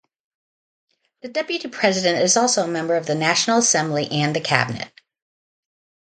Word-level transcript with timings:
The 1.21 1.27
Deputy 1.27 1.67
President 1.67 2.23
is 2.23 2.35
also 2.35 2.63
a 2.63 2.67
member 2.67 2.95
of 2.95 3.05
the 3.05 3.13
National 3.13 3.59
Assembly 3.59 4.09
and 4.09 4.35
the 4.35 4.41
Cabinet. 4.41 4.91